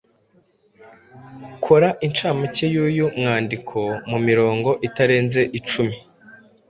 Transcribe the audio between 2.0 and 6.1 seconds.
inshamake y’uyu mwandiko mu mirongo itarenze icumi.